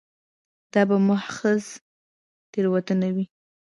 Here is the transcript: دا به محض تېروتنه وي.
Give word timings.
دا 0.73 0.81
به 0.89 0.97
محض 1.09 1.65
تېروتنه 2.51 3.09
وي. 3.15 3.25